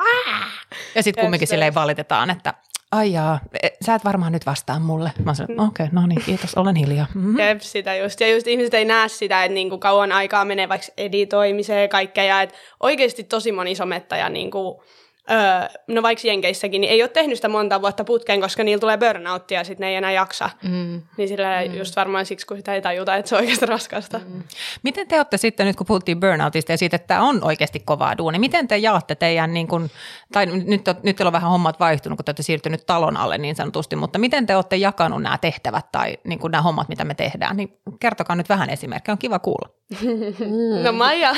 [0.96, 2.54] ja sitten kumminkin silleen valitetaan, että
[2.92, 5.12] ai jaa, e, sä et varmaan nyt vastaa mulle.
[5.24, 7.08] Mä sanoin, okei, okay, no niin, kiitos, olen hiljaa.
[7.16, 7.40] Mm-hmm.
[7.40, 8.20] Jep, sitä just.
[8.20, 12.24] Ja just ihmiset ei näe sitä, että niinku kauan aikaa menee vaikka editoimiseen ja kaikkea.
[12.24, 14.84] Ja että oikeasti tosi moni somettaja niinku,
[15.32, 18.98] öö, no vaikka Jenkeissäkin, niin ei ole tehnyt sitä monta vuotta putkeen, koska niillä tulee
[18.98, 20.50] burnouttia ja sitten ne ei enää jaksa.
[20.64, 21.02] Mm.
[21.18, 21.78] Niin sillä mm.
[21.78, 24.20] just varmaan siksi, kun sitä ei tajuta, että se on oikeasti raskasta.
[24.28, 24.44] Mm.
[24.84, 28.18] Miten te olette sitten, nyt kun puhuttiin burnoutista ja siitä, että tämä on oikeasti kovaa
[28.18, 29.90] duuni, miten te jaatte teidän, niin kun,
[30.32, 30.68] tai nyt,
[31.04, 34.20] nyt teillä on vähän hommat vaihtunut, kun te olette siirtynyt talon alle niin sanotusti, mutta
[34.20, 38.36] miten te olette jakanut nämä tehtävät tai niin nämä hommat, mitä me tehdään, niin kertokaa
[38.36, 39.70] nyt vähän esimerkkejä, on kiva kuulla.
[40.84, 41.36] no Maija,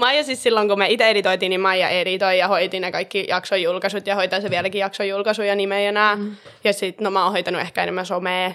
[0.00, 3.62] Maija siis silloin, kun me itse editoitiin, niin Maija editoi ja hoiti ne kaikki jakson
[3.62, 6.16] julkaisut ja hoitaa se vieläkin jakson julkaisuja nimeä ja nää.
[6.16, 6.36] Mm.
[6.64, 8.52] Ja sitten no mä oon hoitanut ehkä enemmän somea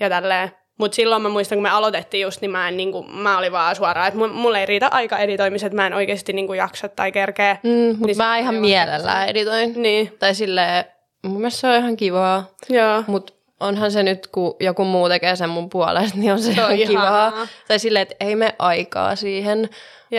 [0.00, 0.50] ja tälleen.
[0.78, 3.52] Mutta silloin mä muistan, kun me aloitettiin just, niin mä, en, niin kuin, mä olin
[3.52, 7.12] vaan suoraan, että mulle ei riitä aika editoimiset, mä en oikeasti niin kuin, jaksa tai
[7.12, 7.56] kerkeä.
[7.62, 9.82] Mm, mutta niin mä ihan mielellään editoin.
[9.82, 10.16] Niin.
[10.18, 10.84] Tai silleen,
[11.22, 12.48] mun mielestä se on ihan kivaa.
[12.68, 13.04] Joo.
[13.06, 16.64] Mutta onhan se nyt, kun joku muu tekee sen mun puolesta, niin on se, se
[16.64, 17.46] on ihan kivaa.
[17.68, 19.68] Tai silleen, että ei me aikaa siihen.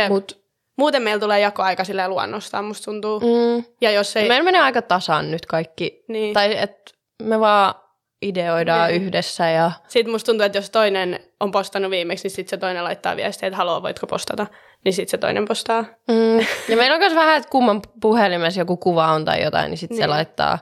[0.10, 0.45] Mut
[0.78, 3.20] Muuten meillä tulee jakoaika sille luonnostaan, musta tuntuu.
[3.20, 3.64] Mm.
[3.82, 4.28] Ja jos ei...
[4.28, 6.04] Meillä menee aika tasan nyt kaikki.
[6.08, 6.34] Niin.
[6.34, 6.92] Tai että
[7.24, 7.76] me vaan
[8.22, 9.04] ideoidaan niin.
[9.04, 9.50] yhdessä.
[9.50, 9.72] Ja...
[9.88, 13.48] Sitten musta tuntuu, että jos toinen on postannut viimeksi, niin sitten se toinen laittaa viestiä,
[13.48, 14.48] että haluaa, voitko postata.
[14.86, 15.82] Niin sitten se toinen postaa.
[15.82, 16.46] Mm.
[16.70, 19.96] Ja meillä on myös vähän, että kumman puhelimessa joku kuva on tai jotain, niin sitten
[19.96, 20.04] niin.
[20.04, 20.60] se laittaa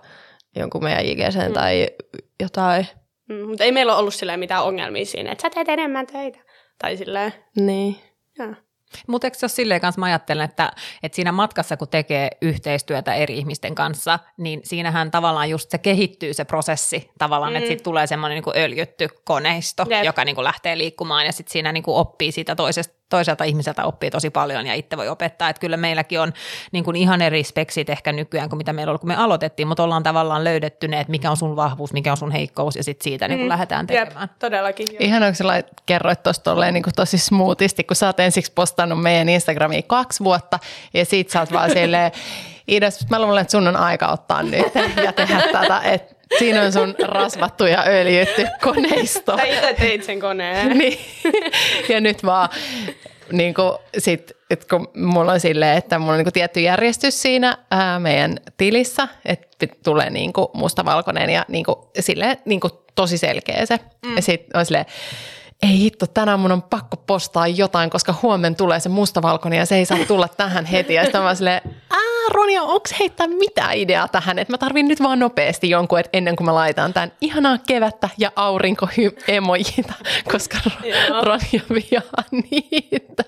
[0.56, 1.54] jonkun meidän IGC mm.
[1.54, 1.88] tai
[2.40, 2.88] jotain.
[3.30, 6.40] Mm, mutta ei meillä ole ollut silleen mitään ongelmia siinä, että sä teet enemmän töitä.
[6.82, 7.34] Tai silleen.
[7.56, 7.96] Niin.
[8.40, 8.54] Ja.
[9.08, 10.72] Mutta eikö se ole silleen kanssa, mä ajattelen, että,
[11.04, 16.34] että siinä matkassa, kun tekee yhteistyötä eri ihmisten kanssa, niin siinähän tavallaan just se kehittyy
[16.34, 17.58] se prosessi tavallaan, mm.
[17.58, 20.04] että siitä tulee semmoinen niin öljytty koneisto, Jep.
[20.04, 23.86] joka niin kuin lähtee liikkumaan ja sitten siinä niin kuin oppii siitä toisesta toiselta ihmiseltä
[23.86, 25.50] oppii tosi paljon ja itse voi opettaa.
[25.50, 26.34] Että kyllä meilläkin on
[26.72, 29.84] niin kuin ihan eri speksit ehkä nykyään kuin mitä meillä oli, kun me aloitettiin, mutta
[29.84, 33.04] ollaan tavallaan löydetty ne, että mikä on sun vahvuus, mikä on sun heikkous ja sitten
[33.04, 33.50] siitä niin kuin mm.
[33.50, 34.22] lähdetään tekemään.
[34.22, 34.88] Jep, todellakin.
[35.00, 39.30] Ihan onko sä kerroit tuosta niin kuin tosi smoothisti, kun sä oot ensiksi postannut meidän
[39.30, 40.60] Instagramiin kaksi vuotta
[40.94, 42.12] ja sit sä oot vaan silleen,
[42.68, 46.74] Idas, mä luulen, että sun on aika ottaa nyt ja tehdä tätä, että Siinä on
[46.74, 49.38] sun rasvattu ja öljytty koneisto.
[49.38, 50.70] Sä itse teit sen koneen.
[50.78, 51.00] niin.
[51.90, 52.50] Ja nyt vaan
[53.32, 57.22] niin kuin sit, et kun mulla on silleen, että mulla on niin kuin tietty järjestys
[57.22, 62.74] siinä ää, meidän tilissä, että tulee niin kuin mustavalkoinen ja niin kuin, silleen, niin kuin
[62.96, 63.80] tosi selkeä se.
[64.06, 64.16] Mm.
[64.16, 64.86] Ja sitten on silleen,
[65.64, 69.76] ei hitto, tänään mun on pakko postaa jotain, koska huomenna tulee se mustavalkoinen ja se
[69.76, 70.94] ei saa tulla tähän heti.
[70.94, 75.04] Ja sitten mä silleen, aa Ronja, onko heittää mitään ideaa tähän, että mä tarvin nyt
[75.04, 79.94] vaan nopeasti jonkun, että ennen kuin mä laitan tämän ihanaa kevättä ja aurinko-emojita,
[80.32, 80.58] koska
[81.24, 83.24] Ronja vihaa niitä.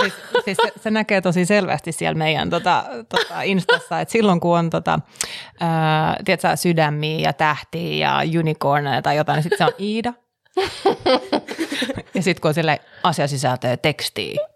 [0.00, 4.58] siis, siis se, se näkee tosi selvästi siellä meidän tota, tota Instassa, että silloin kun
[4.58, 4.98] on tota,
[5.60, 10.12] ää, tiedätkö, sydämiä ja tähtiä ja unicorneja tai jotain, niin sitten se on Iida.
[12.14, 14.46] ja sitten kun on sille asiasisältöä, tekstiä,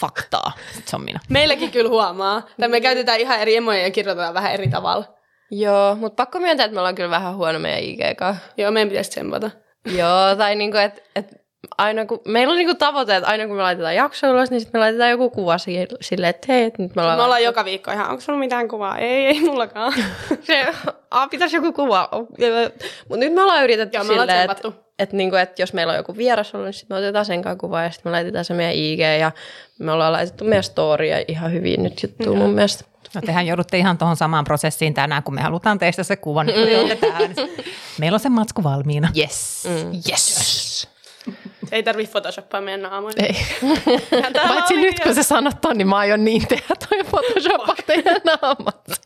[0.00, 1.20] faktaa, sit se on minä.
[1.28, 2.42] Meilläkin kyllä huomaa.
[2.60, 5.04] Tai me käytetään ihan eri emoja ja kirjoitetaan vähän eri tavalla.
[5.50, 8.00] Joo, mutta pakko myöntää, että me ollaan kyllä vähän huono meidän IG
[8.56, 9.50] Joo, meidän pitäisi tsempata.
[9.84, 11.45] Joo, tai niinku, että et
[11.78, 14.78] aina kun, meillä on niinku tavoite, että aina kun me laitetaan jakso ulos, niin sitten
[14.78, 17.18] me laitetaan joku kuva silleen, että hei, että nyt me ollaan...
[17.18, 18.98] Me ollaan joka viikko ihan, onko sulla mitään kuvaa?
[18.98, 19.92] Ei, ei mullakaan.
[20.46, 20.66] Se,
[21.10, 22.08] a, pitäisi joku kuva.
[23.08, 25.96] Mutta nyt me ollaan yritetty Joo, me silleen, että että niinku, et jos meillä on
[25.96, 28.54] joku vieras ollut, niin sitten me otetaan sen kanssa kuva ja sitten me laitetaan se
[28.54, 29.32] meidän IG ja
[29.78, 32.84] me ollaan laitettu meidän storia ihan hyvin nyt juttu mun mielestä.
[33.14, 36.56] No tehän joudutte ihan tuohon samaan prosessiin tänään, kun me halutaan teistä se kuva, niin
[36.58, 37.46] mm.
[37.98, 39.08] Meillä on se matsku valmiina.
[39.16, 39.68] Yes.
[39.68, 39.92] Mm.
[39.94, 40.36] Yes.
[40.38, 40.95] yes.
[41.72, 43.14] Ei tarvi photoshoppaa meidän naamoja.
[43.18, 43.36] Ei.
[44.48, 48.84] Paitsi nyt kun se sanottaa, niin mä aion niin tehdä toi photoshoppa teidän naamat.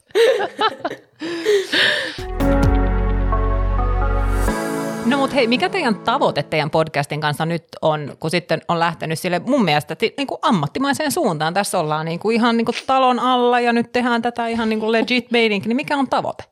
[5.11, 9.18] No mutta hei, mikä teidän tavoite teidän podcastin kanssa nyt on, kun sitten on lähtenyt
[9.18, 11.54] sille mun mielestä niin kuin ammattimaiseen suuntaan.
[11.54, 14.80] Tässä ollaan niin kuin ihan niin kuin talon alla ja nyt tehdään tätä ihan niin
[14.80, 16.44] kuin legit meininki, niin mikä on tavoite?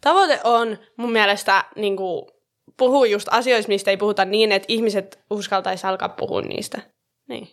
[0.00, 2.26] Tavoite on mun mielestä niin kuin,
[2.78, 6.80] puhua just asioista, mistä ei puhuta niin, että ihmiset uskaltaisi alkaa puhua niistä.
[7.28, 7.48] Niin.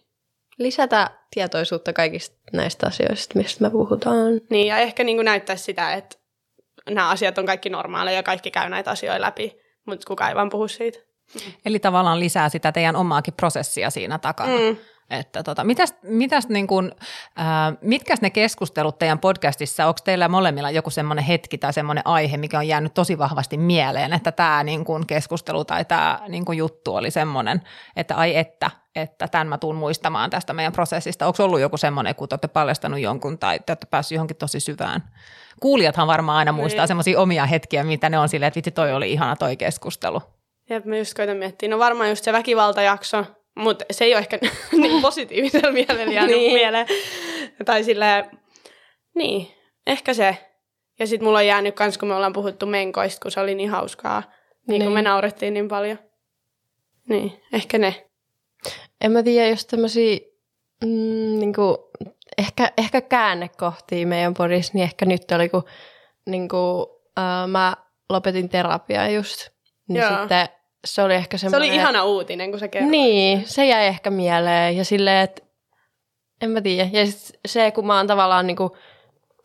[0.58, 4.42] Lisätä tietoisuutta kaikista näistä asioista, mistä me puhutaan.
[4.50, 6.18] Niin, ja ehkä niin kuin näyttäisi sitä, että
[6.90, 10.50] nämä asiat on kaikki normaaleja ja kaikki käy näitä asioita läpi, mutta kukaan ei vaan
[10.50, 11.00] puhu siitä.
[11.66, 14.58] Eli tavallaan lisää sitä teidän omaakin prosessia siinä takana.
[14.58, 14.78] Mm.
[15.10, 16.92] Että tota, mitäs, mitäs niin kun,
[17.40, 17.46] äh,
[17.82, 22.58] mitkäs ne keskustelut teidän podcastissa, onko teillä molemmilla joku semmoinen hetki tai semmoinen aihe, mikä
[22.58, 26.96] on jäänyt tosi vahvasti mieleen, että tämä niin kun keskustelu tai tämä niin kun juttu
[26.96, 27.62] oli semmoinen,
[27.96, 31.28] että ai että, että tämän mä tuun muistamaan tästä meidän prosessista.
[31.28, 34.60] Onko ollut joku semmoinen, kun te olette paljastanut jonkun tai te olette päässyt johonkin tosi
[34.60, 35.04] syvään?
[35.60, 36.88] Kuulijathan varmaan aina muistaa niin.
[36.88, 40.22] semmoisia omia hetkiä, mitä ne on silleen, että vitsi toi oli ihana toi keskustelu.
[40.70, 41.70] Jep, mä just koitan miettiä.
[41.70, 44.40] No varmaan just se väkivaltajakso, mutta se ei ole ehkä
[44.82, 46.54] niin positiivisella mielellä jäänyt niin.
[46.54, 46.88] mieleen.
[47.66, 48.26] Tai silleen,
[49.16, 49.48] niin,
[49.88, 50.38] ehkä se.
[51.00, 53.70] Ja sitten mulla on jäänyt kans, kun me ollaan puhuttu menkoista, kun se oli niin
[53.70, 54.24] hauskaa.
[54.68, 54.84] Niin, niin.
[54.84, 56.00] kun me naurettiin niin paljon.
[57.10, 58.06] Niin, ehkä ne.
[59.02, 60.20] En mä tiedä, jos tämmöisiä
[60.84, 61.90] mm, niinku,
[62.38, 65.64] ehkä, ehkä käännekohtia meidän podissa, niin ehkä nyt oli, kun
[66.26, 66.90] niinku,
[67.20, 67.78] äh, mä
[68.10, 69.50] lopetin terapiaa just.
[69.88, 70.20] Niin Joo.
[70.20, 70.48] sitten
[70.86, 71.68] se oli ehkä semmoinen...
[71.68, 72.92] Se oli ihana uutinen, kun se kerroit.
[72.92, 74.78] Niin, se jäi ehkä mieleen.
[74.78, 75.42] Ja silleen, että
[76.42, 76.90] en mä tiedä.
[76.92, 77.06] Ja
[77.48, 78.78] se, kun mä oon tavallaan niinku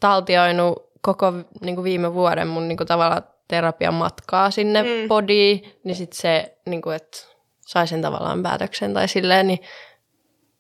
[0.01, 5.09] taltioinut koko niinku viime vuoden mun niinku tavallaan terapian matkaa sinne mm.
[5.09, 7.19] podiin, niin sitten se, niinku, että
[7.61, 9.59] sai sen tavallaan päätöksen tai silleen, niin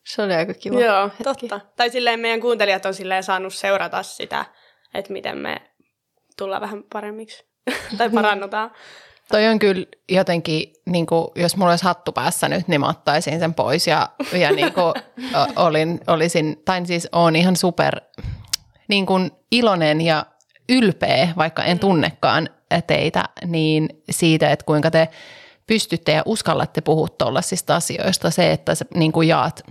[0.06, 1.24] se oli aika kiva Joo, hetki.
[1.24, 1.60] totta.
[1.76, 4.44] Tai silleen meidän kuuntelijat on silleen saanut seurata sitä,
[4.94, 5.62] että miten me
[6.36, 7.44] tullaan vähän paremmiksi
[7.98, 8.70] tai parannutaan.
[9.30, 13.38] Toi on kyllä jotenkin, niin kuin, jos mulla olisi hattu päässä nyt, niin mä ottaisin
[13.38, 14.94] sen pois ja, ja niin kuin,
[15.66, 18.00] olin, olisin, tai siis on ihan super
[18.88, 20.26] niin kuin iloinen ja
[20.68, 22.48] ylpeä, vaikka en tunnekaan
[22.86, 25.08] teitä, niin siitä, että kuinka te
[25.66, 28.30] pystytte ja uskallatte puhua tuollaisista asioista.
[28.30, 29.62] Se, että sä niin kuin jaat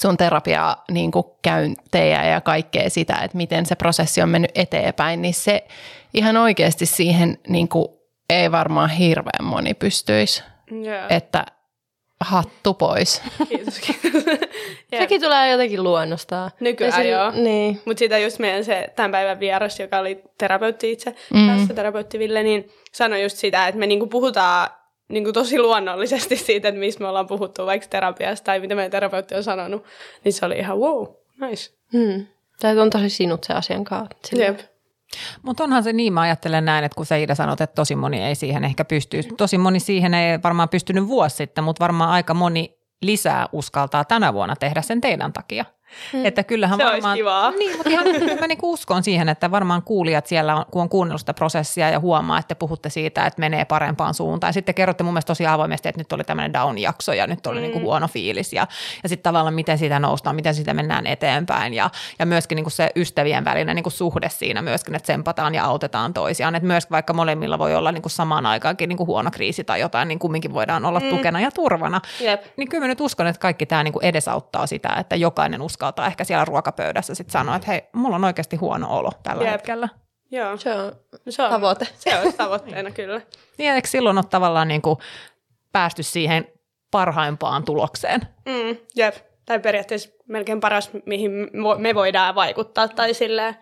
[0.00, 5.22] sun terapiaa niin kuin käyntejä ja kaikkea sitä, että miten se prosessi on mennyt eteenpäin,
[5.22, 5.66] niin se
[6.14, 7.99] ihan oikeasti siihen niin kuin
[8.30, 10.42] ei varmaan hirveän moni pystyisi.
[10.72, 11.06] Yeah.
[11.12, 11.46] Että
[12.20, 13.22] hattu pois.
[13.48, 14.24] Kiitos, kiitos.
[14.98, 16.50] Sekin tulee jotenkin luonnostaan.
[16.60, 17.30] Nykyään se, joo.
[17.30, 17.80] Niin.
[17.84, 21.48] Mutta siitä just meidän se tämän päivän vieras, joka oli terapeutti itse, mm.
[21.48, 24.70] tässä terapeutti Ville, niin sanoi just sitä, että me niinku puhutaan
[25.08, 29.34] niinku tosi luonnollisesti siitä, että missä me ollaan puhuttu vaikka terapiasta tai mitä meidän terapeutti
[29.34, 29.84] on sanonut.
[30.24, 31.06] Niin se oli ihan wow,
[31.40, 31.70] nice.
[31.92, 32.26] Hmm.
[32.60, 34.36] Tämä on tosi sinut se asian kanssa.
[34.36, 34.60] Jep.
[35.42, 38.22] Mutta onhan se niin, mä ajattelen näin, että kun sä Ida sanot, että tosi moni
[38.22, 39.22] ei siihen ehkä pysty.
[39.36, 44.32] Tosi moni siihen ei varmaan pystynyt vuosi sitten, mutta varmaan aika moni lisää uskaltaa tänä
[44.32, 45.64] vuonna tehdä sen teidän takia.
[46.12, 46.26] Mm.
[46.26, 47.50] Että kyllähän se varmaan, kivaa.
[47.50, 48.06] Niin, mutta ihan
[48.40, 52.00] mä niin uskon siihen, että varmaan kuulijat siellä, on, kun on kuunnellut sitä prosessia ja
[52.00, 54.48] huomaa, että puhutte siitä, että menee parempaan suuntaan.
[54.48, 57.58] Ja sitten kerrotte mun mielestä tosi avoimesti, että nyt oli tämmöinen down-jakso ja nyt oli
[57.58, 57.62] mm.
[57.62, 58.52] niin kuin huono fiilis.
[58.52, 58.66] Ja,
[59.02, 61.74] ja sitten tavallaan miten siitä noustaan, miten siitä mennään eteenpäin.
[61.74, 65.54] Ja, ja myöskin niin kuin se ystävien välinen niin kuin suhde siinä myöskin, että sempataan
[65.54, 66.54] ja autetaan toisiaan.
[66.54, 69.80] Että myös vaikka molemmilla voi olla niin kuin samaan aikaankin niin kuin huono kriisi tai
[69.80, 71.10] jotain, niin kumminkin voidaan olla mm.
[71.10, 72.00] tukena ja turvana.
[72.20, 72.44] Yep.
[72.56, 76.06] Niin kyllä mä nyt uskon, että kaikki tämä niin kuin edesauttaa sitä, että jokainen uskaltaa
[76.06, 79.52] ehkä siellä ruokapöydässä sitten sanoa, että hei, mulla on oikeasti huono olo tällä Jep.
[79.52, 79.88] hetkellä.
[80.30, 80.56] Joo.
[80.56, 80.92] Se on,
[81.28, 81.88] se on tavoite.
[81.98, 83.20] Se on tavoitteena kyllä.
[83.58, 84.98] Niin, eikö silloin ole tavallaan niin kuin
[85.72, 86.48] päästy siihen
[86.90, 88.20] parhaimpaan tulokseen?
[88.46, 89.14] Mm, jep.
[89.46, 91.30] Tai periaatteessa melkein paras, mihin
[91.78, 92.88] me voidaan vaikuttaa.
[92.88, 93.56] Tai silleen,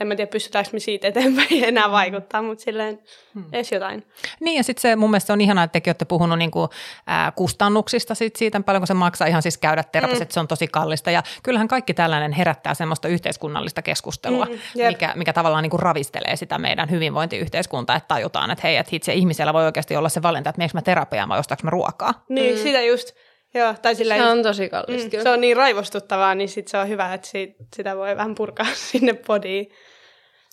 [0.00, 2.98] en mä tiedä, pystytäänkö me siitä eteenpäin enää vaikuttaa, mutta silleen
[3.34, 3.44] hmm.
[3.52, 4.06] edes jotain.
[4.40, 6.68] Niin ja sitten se mun mielestä on ihanaa, että tekin olette puhunut niinku,
[7.06, 10.22] ää, kustannuksista sit siitä, paljonko se maksaa ihan siis käydä terapiassa, mm.
[10.22, 11.10] että se on tosi kallista.
[11.10, 16.58] Ja kyllähän kaikki tällainen herättää semmoista yhteiskunnallista keskustelua, mm, mikä, mikä tavallaan niinku ravistelee sitä
[16.58, 20.58] meidän hyvinvointiyhteiskuntaa, että tajutaan, että hei, että itse ihmisellä voi oikeasti olla se valinta, että
[20.58, 22.24] meneekö mä terapiaan vai ostaanko mä ruokaa.
[22.28, 22.62] Niin, mm.
[22.62, 23.14] sitä just.
[23.54, 25.16] Joo, tai sillä se on tosi kallista.
[25.16, 28.34] Mm, se on niin raivostuttavaa, niin sit se on hyvä, että siitä, sitä voi vähän
[28.34, 29.70] purkaa sinne podiin.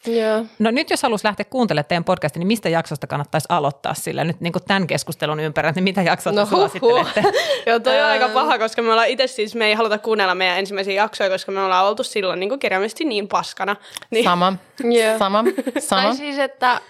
[0.08, 0.46] Joo.
[0.60, 4.42] No nyt jos haluaisi lähteä kuuntelemaan teidän podcastia, niin mistä jaksosta kannattaisi aloittaa sillä nyt
[4.42, 7.24] niin tämän keskustelun ympärillä, niin mitä jaksoa no, suosittelette?
[7.68, 10.60] Joo, toi on aika paha, koska me ollaan itse siis, me ei haluta kuunnella meidän
[10.60, 13.76] ensimmäisiä jaksoja, koska me ollaan oltu silloin niin kirjaimellisesti niin paskana.
[14.12, 14.24] Niin.
[14.24, 14.54] Sama,
[14.94, 15.20] yeah.
[15.20, 15.44] sama,
[15.80, 16.02] sama.
[16.04, 16.82] Tai siis, että...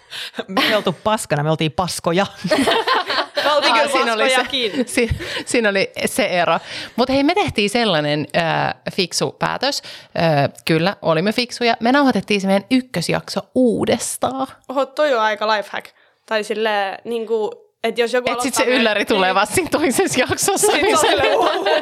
[0.48, 2.26] Me ei oltu paskana, me oltiin paskoja.
[3.56, 4.46] oltiin kyllä siinä oli, se,
[4.96, 5.10] si,
[5.46, 6.60] siinä oli se ero.
[6.96, 9.82] Mutta hei, me tehtiin sellainen äh, fiksu päätös.
[10.22, 11.78] Äh, kyllä, olimme fiksuja.
[11.80, 14.48] Me nauhoitettiin se meidän ykkösjakso uudestaan.
[14.70, 15.86] Oho, toi on aika lifehack.
[16.26, 17.52] Tai sille niin kuin,
[17.84, 20.72] että jos joku Et sit se ylläri meidän- tulee vasta siinä toisessa jaksossa.
[20.72, 21.38] Sit niin se- silleen.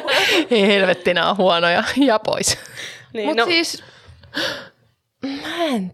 [0.50, 1.84] Ei helvetti, nää on huonoja.
[1.96, 2.58] Ja pois.
[3.12, 3.82] Niin, Mutta no, siis,
[5.22, 5.92] mä en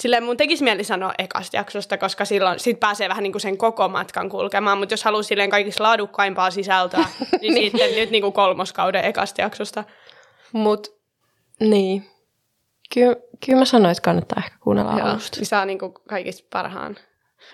[0.00, 3.58] silleen mun tekisi mieli sanoa ekasta jaksosta, koska silloin sit pääsee vähän niin kuin sen
[3.58, 7.04] koko matkan kulkemaan, mutta jos haluaa silleen kaikista laadukkaimpaa sisältöä,
[7.40, 9.84] niin sitten nyt niin kuin kolmoskauden ekasta jaksosta.
[10.52, 10.86] Mut,
[11.60, 12.10] niin.
[12.94, 15.36] Kyllä, kyllä mä sanoin, että kannattaa ehkä kuunnella Joo, alusta.
[15.36, 16.96] niin saa niin kuin kaikista parhaan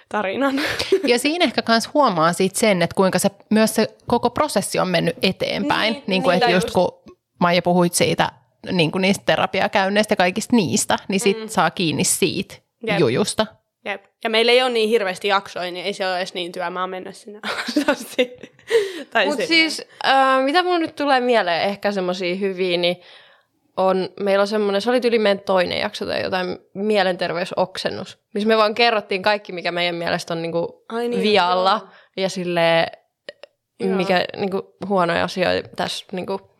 [0.08, 0.60] tarinan.
[1.06, 4.88] Ja siinä ehkä myös huomaa sit sen, että kuinka se, myös se koko prosessi on
[4.88, 5.92] mennyt eteenpäin.
[5.92, 6.70] Niin, Niin, kuin, niin, että just.
[6.70, 7.02] kun
[7.40, 8.32] Maija puhuit siitä
[8.72, 11.48] niin kuin niistä terapiakäynneistä ja kaikista niistä, niin sit mm.
[11.48, 12.54] saa kiinni siitä
[12.86, 12.98] Jep.
[12.98, 13.46] jujusta.
[13.84, 14.04] Jep.
[14.24, 17.12] Ja meillä ei ole niin hirveästi jaksoja, niin ei se ole edes niin työmaa mennä
[17.12, 17.40] sinne
[17.92, 18.36] asti.
[19.26, 22.96] Mutta siis, äh, mitä mun nyt tulee mieleen ehkä semmoisia hyviä, niin
[23.76, 28.56] on, meillä on semmoinen, se oli yli meidän toinen jakso tai jotain mielenterveysoksennus, missä me
[28.56, 31.88] vaan kerrottiin kaikki, mikä meidän mielestä on niinku Ai niin, vialla joo.
[32.16, 32.86] ja sille
[33.84, 36.50] mikä niinku, huonoja asioita tässä, niinku,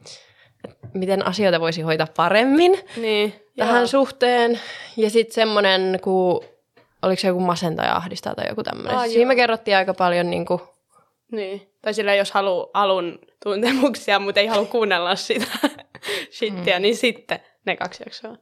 [0.95, 3.87] miten asioita voisi hoitaa paremmin Niin, tähän joo.
[3.87, 4.61] suhteen.
[4.97, 6.45] Ja sitten semmoinen, kun
[7.03, 8.97] oliko se joku masentaja ahdistaa tai joku tämmöinen.
[8.97, 9.29] Ah, Siinä joo.
[9.29, 10.61] me kerrottiin aika paljon niinku,
[11.33, 11.73] Niin.
[11.83, 15.47] Tai silleen, jos haluaa alun tuntemuksia, mutta ei halua kuunnella sitä
[16.39, 16.83] shittiä, mm.
[16.83, 18.37] niin sitten ne kaksi jaksoa.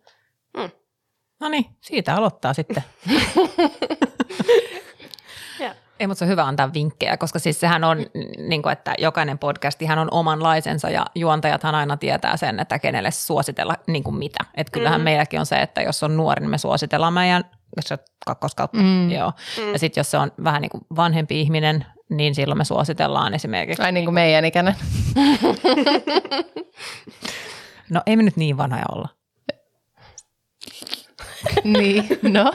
[1.40, 2.82] No niin, siitä aloittaa sitten.
[6.04, 7.98] Ei, mutta se on hyvä antaa vinkkejä, koska siis sehän on,
[8.38, 13.74] niin kuin, että jokainen podcastihan on omanlaisensa ja juontajathan aina tietää sen, että kenelle suositella
[13.86, 14.44] niin kuin mitä.
[14.54, 15.04] Että kyllähän mm.
[15.04, 17.44] meilläkin on se, että jos on nuori, niin me suositellaan meidän
[17.80, 19.10] se kakkoskautta, mm.
[19.10, 19.32] joo.
[19.58, 19.72] Mm.
[19.72, 23.82] Ja sitten jos se on vähän niin kuin vanhempi ihminen, niin silloin me suositellaan esimerkiksi.
[23.82, 24.74] Ai niin kuin meidän ikäinen.
[27.90, 29.08] No ei me nyt niin vanhoja olla.
[31.64, 32.52] niin, no.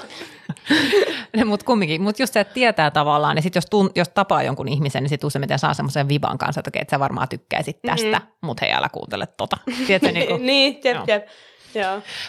[1.45, 4.67] Mutta kumminkin, mutta just se, että tietää tavallaan, niin sitten jos, tun, jos tapaa jonkun
[4.67, 8.07] ihmisen, niin sitten useimmiten saa semmoisen viban kanssa, että okei, että sä varmaan tykkäisit tästä,
[8.07, 8.27] mm-hmm.
[8.41, 9.57] mutta hei, älä kuuntele tota.
[9.87, 11.27] Tiedätkö, niin kuin, niin, jep, jep.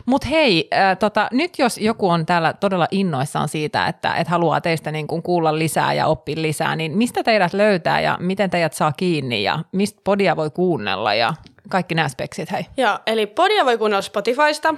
[0.06, 4.60] Mutta hei, äh, tota, nyt jos joku on täällä todella innoissaan siitä, että et haluaa
[4.60, 8.72] teistä niin kuin kuulla lisää ja oppia lisää, niin mistä teidät löytää ja miten teidät
[8.72, 11.34] saa kiinni ja mistä podia voi kuunnella ja
[11.68, 12.66] kaikki nämä speksit, hei.
[12.76, 14.74] Joo, eli podia voi kuunnella Spotifysta,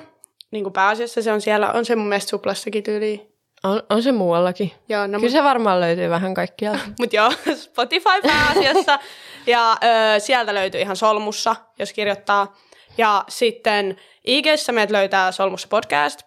[0.51, 3.32] niin kuin pääasiassa se on siellä, on se mun mielestä suplassakin tyyliin.
[3.65, 4.73] On, on se muuallakin.
[4.89, 6.81] Joo, no, Kyllä se varmaan löytyy vähän kaikkialta.
[7.01, 8.99] Mutta joo, Spotify pääasiassa.
[9.47, 12.57] ja ö, sieltä löytyy ihan Solmussa, jos kirjoittaa.
[12.99, 13.97] Ja sitten
[14.27, 16.23] IGssä meidät löytää Solmussa podcast.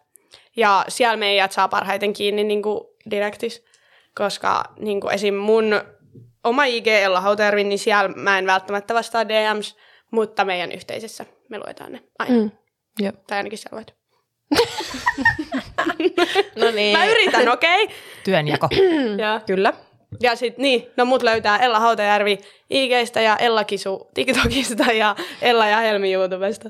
[0.55, 3.65] Ja siellä meidät saa parhaiten kiinni niin kuin direktis.
[4.15, 5.33] Koska niin kuin esim.
[5.33, 5.81] mun
[6.43, 9.77] oma IG Ella Hautajärvi, niin siellä mä en välttämättä vastaa DMs,
[10.11, 12.35] mutta meidän yhteisessä me luetaan ne aina.
[12.35, 12.51] Mm.
[12.99, 13.11] Joo.
[13.27, 14.04] Tai ainakin siellä luet.
[16.55, 16.97] No niin.
[16.97, 17.83] Mä yritän, okei?
[17.83, 17.95] Okay?
[18.23, 18.69] Työnjako.
[19.23, 19.73] ja, Kyllä.
[20.21, 25.67] ja sit niin, no mut löytää Ella Hautajärvi IGstä ja Ella Kisu TikTokista ja Ella
[25.67, 26.69] ja Helmi YouTubesta.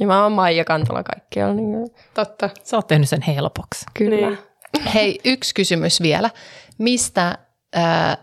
[0.00, 1.54] Ja mä oon Maija Kantola kaikkialla.
[1.54, 2.50] Niin Totta.
[2.64, 3.84] Sä oot tehnyt sen helpoksi.
[3.94, 4.16] kyllä.
[4.16, 4.38] Niin.
[4.94, 6.30] Hei, yksi kysymys vielä.
[6.78, 7.38] Mistä
[7.76, 8.18] äh,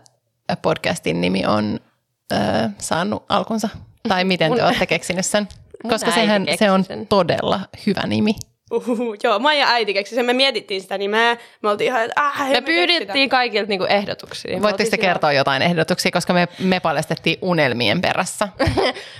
[0.62, 1.80] podcastin nimi on
[2.32, 3.68] äh, saanut alkunsa?
[4.08, 5.48] Tai miten te olette keksinyt sen?
[5.88, 7.06] Koska sehän se on sen.
[7.06, 8.34] todella hyvä nimi.
[8.72, 10.26] Uhuhu, joo, Maija äiti keksi sen.
[10.26, 11.36] Me mietittiin sitä nimeä.
[11.62, 14.62] Me oltiin ihan, että ah, Me pyydettiin kaikilta niinku ehdotuksia.
[14.62, 18.48] Voitteko te kertoa jotain ehdotuksia, koska me, me paljastettiin unelmien perässä.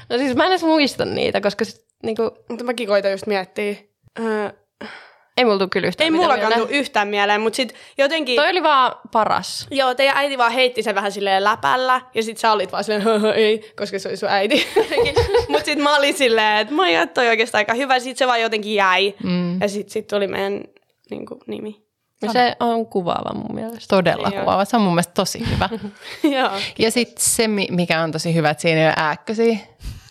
[0.09, 3.75] No siis mä en edes muista niitä, koska sit, niinku, Mutta mäkin koitan just miettiä.
[4.21, 4.51] Öö,
[5.37, 8.37] ei mulla tule kyllä yhtään ei mullakaan tule yhtään mieleen, mutta sitten jotenkin...
[8.37, 9.67] Toi oli vaan paras.
[9.71, 13.03] Joo, teidän äiti vaan heitti sen vähän silleen läpällä, ja sit sä olit vaan silleen,
[13.09, 14.67] "Höhö, ei, koska se oli sun äiti.
[15.49, 16.83] Mut sit mä olin silleen, että mä
[17.15, 19.15] toi oikeastaan aika hyvä, sit se vaan jotenkin jäi.
[19.25, 19.61] Mm.
[19.61, 20.61] Ja sit, sit tuli meidän
[21.11, 21.83] niin kuin, nimi.
[22.23, 23.97] Ja se on kuvaava mun mielestä.
[23.97, 24.41] Todella Joo.
[24.41, 24.65] kuvaava.
[24.65, 25.69] Se on mun mielestä tosi hyvä.
[26.39, 26.51] Joo.
[26.79, 29.57] Ja sitten se, mi- mikä on tosi hyvä, että siinä ei ole ääkkösiä.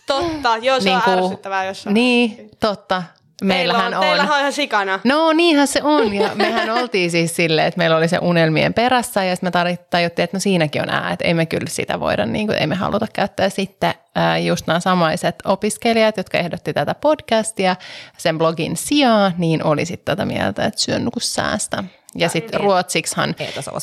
[0.06, 1.94] Totta, joo, se Niinku- on ärsyttävää jossain.
[1.94, 3.02] Niin, totta.
[3.42, 4.04] Meillähän Teillä on.
[4.04, 4.08] on.
[4.08, 5.00] Teillähän on ihan sikana.
[5.04, 6.14] No niinhän se on.
[6.14, 10.24] Ja mehän oltiin siis silleen, että meillä oli se unelmien perässä ja sitten me tajuttiin,
[10.24, 12.74] että no siinäkin on ää, että ei me kyllä sitä voida, niin kuin, ei me
[12.74, 13.48] haluta käyttää.
[13.48, 17.76] Sitten ää, just nämä samaiset opiskelijat, jotka ehdotti tätä podcastia
[18.18, 21.84] sen blogin sijaan, niin oli sitten tätä mieltä, että syön nuku säästä.
[22.14, 23.34] Ja sitten ruotsiksihan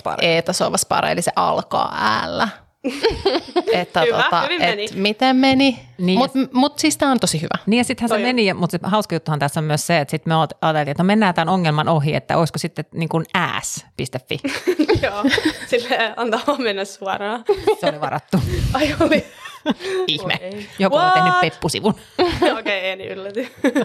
[0.04, 0.26] parempi.
[0.26, 2.48] Eeta Sovaspare, eli se alkaa äällä.
[3.74, 4.88] että Hyvä, tota, hyvin et meni.
[4.96, 5.80] miten meni.
[5.98, 7.64] Niin, Mutta mut siis tämä on tosi hyvä.
[7.66, 10.12] Niin ja sittenhän se Toi meni, mutta se hauska juttuhan tässä on myös se, että
[10.12, 14.40] sitten me ajateltiin, että no mennään tämän ongelman ohi, että olisiko sitten niin kuin ass.fi.
[15.04, 15.24] joo,
[15.68, 17.46] sille antaa vaan mennä suoraan.
[17.80, 18.38] Se oli varattu.
[18.74, 19.26] Ai oli.
[20.08, 20.40] Ihme.
[20.80, 21.94] Joku on tehnyt Peppusivun.
[22.20, 23.48] Okei, okay, en ylläty.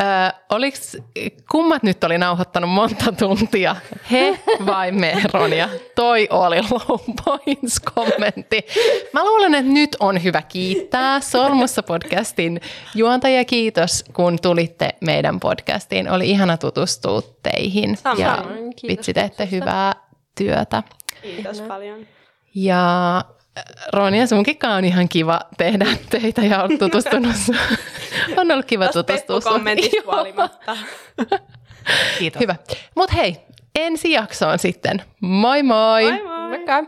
[0.00, 0.06] Öö,
[0.50, 0.96] oliks,
[1.50, 3.76] kummat nyt oli nauhoittanut monta tuntia?
[4.10, 5.68] He vai me, Ronja?
[5.94, 8.66] Toi oli low points kommentti.
[9.12, 12.60] Mä luulen, että nyt on hyvä kiittää Solmussa podcastin
[12.94, 13.44] juontaja.
[13.44, 16.10] Kiitos, kun tulitte meidän podcastiin.
[16.10, 17.96] Oli ihana tutustua teihin.
[17.96, 18.20] Samoin.
[18.20, 18.44] Ja
[18.76, 19.94] Kiitos vitsi, teette hyvää
[20.34, 20.82] työtä.
[21.22, 22.06] Kiitos paljon.
[22.54, 23.24] Ja
[23.92, 27.36] Ronja, sunkin on ihan kiva tehdä teitä ja olet tutustunut.
[28.36, 29.40] on ollut kiva tutustua.
[29.40, 30.76] sun- kommentista huolimatta.
[32.18, 32.40] Kiitos.
[32.40, 32.54] Hyvä.
[32.94, 33.36] Mutta hei,
[33.74, 35.02] ensi jaksoon sitten.
[35.20, 36.02] Moi moi!
[36.12, 36.48] Moi moi!
[36.48, 36.84] Moikka!